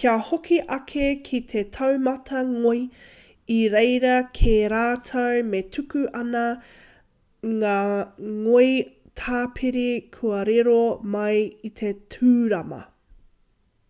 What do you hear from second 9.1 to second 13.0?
tāpiri kua riro mai i te tūrama